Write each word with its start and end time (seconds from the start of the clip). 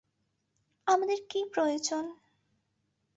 আমাদের 0.87 1.19
কী 1.29 1.39
প্রয়োজন? 1.53 2.05